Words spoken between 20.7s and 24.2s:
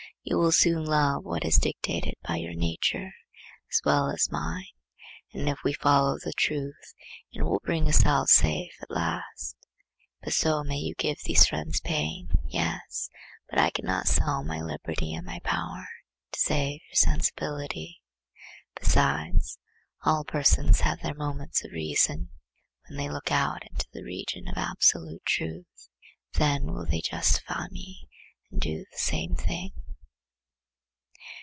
have their moments of reason, when they look out into the